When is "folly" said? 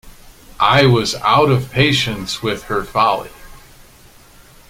2.83-3.29